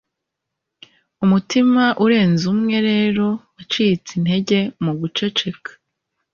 [1.23, 5.69] umutima urenze umwe rero wacitse intege muguceceka